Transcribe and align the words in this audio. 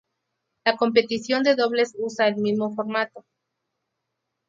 La 0.65 0.75
competición 0.77 1.43
de 1.43 1.53
dobles 1.55 1.93
usa 1.99 2.27
el 2.27 2.37
mismo 2.37 2.73
formato. 2.73 3.23